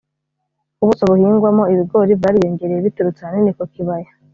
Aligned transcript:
ubuso 0.83 1.03
buhingwaho 1.11 1.61
ibigori 1.73 2.13
bwariyongereye 2.19 2.79
biturutse 2.87 3.19
ahanini 3.21 3.51
ku 3.57 3.63
kibaya 3.73 4.09